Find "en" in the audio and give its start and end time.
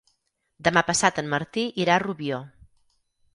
1.23-1.29